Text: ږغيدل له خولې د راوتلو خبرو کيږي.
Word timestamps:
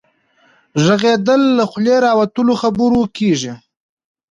ږغيدل 0.83 1.41
له 1.57 1.63
خولې 1.69 1.95
د 1.99 2.03
راوتلو 2.05 2.53
خبرو 2.61 3.01
کيږي. 3.17 3.53